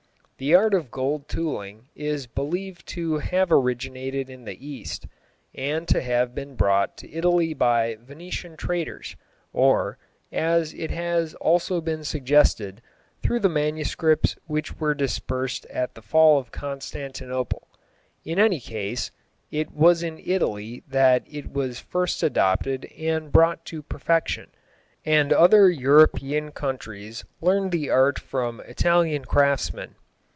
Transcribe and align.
The 0.41 0.55
art 0.55 0.73
of 0.73 0.89
gold 0.89 1.29
tooling 1.29 1.89
is 1.93 2.25
believed 2.25 2.87
to 2.97 3.19
have 3.19 3.51
originated 3.51 4.27
in 4.27 4.43
the 4.45 4.57
East, 4.67 5.05
and 5.53 5.87
to 5.89 6.01
have 6.01 6.33
been 6.33 6.55
brought 6.55 6.97
to 6.97 7.11
Italy 7.13 7.53
by 7.53 7.99
Venetian 8.01 8.57
traders, 8.57 9.15
or, 9.53 9.99
as 10.31 10.73
it 10.73 10.89
has 10.89 11.35
also 11.35 11.79
been 11.79 12.03
suggested, 12.03 12.81
through 13.21 13.41
the 13.41 13.49
manuscripts 13.49 14.35
which 14.47 14.79
were 14.79 14.95
dispersed 14.95 15.67
at 15.67 15.93
the 15.93 16.01
fall 16.01 16.39
of 16.39 16.51
Constantinople. 16.51 17.67
In 18.25 18.39
any 18.39 18.59
case, 18.59 19.11
it 19.51 19.69
was 19.69 20.01
in 20.01 20.17
Italy 20.17 20.81
that 20.87 21.21
it 21.27 21.51
was 21.53 21.79
first 21.79 22.23
adopted 22.23 22.85
and 22.97 23.31
brought 23.31 23.63
to 23.65 23.83
perfection, 23.83 24.49
and 25.05 25.31
other 25.31 25.69
European 25.69 26.49
countries 26.49 27.25
learned 27.41 27.71
the 27.71 27.91
art 27.91 28.17
from 28.17 28.59
Italian 28.61 29.23
craftsmen. 29.25 29.93